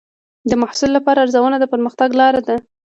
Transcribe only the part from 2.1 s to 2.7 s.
لار ده.